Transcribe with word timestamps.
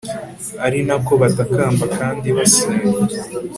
ari 0.65 0.79
na 0.87 0.95
ko 1.05 1.13
batakamba 1.21 1.85
kandi 1.97 2.27
basenga 2.37 2.99